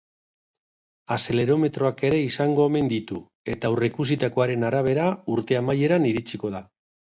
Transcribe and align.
Azelerometroak 1.15 2.01
ere 2.09 2.21
izango 2.29 2.65
omen 2.71 2.89
ditu 2.95 3.21
eta 3.55 3.71
aurrikusitakoaren 3.75 4.67
arabera, 4.73 5.07
urte 5.37 5.63
amaieran 5.63 6.11
iritsiko 6.15 6.55
da. 6.59 6.67